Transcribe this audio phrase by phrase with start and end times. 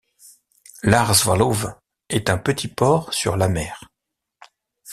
[0.81, 1.67] Lage Zwaluwe
[2.09, 3.87] a un petit port sur l'Amer.